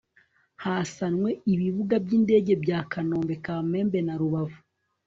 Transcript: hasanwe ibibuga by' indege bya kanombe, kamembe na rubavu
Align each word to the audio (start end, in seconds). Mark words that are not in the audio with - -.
hasanwe 0.63 1.29
ibibuga 1.53 1.95
by' 2.03 2.15
indege 2.17 2.53
bya 2.63 2.79
kanombe, 2.91 3.33
kamembe 3.45 3.99
na 4.03 4.15
rubavu 4.21 4.59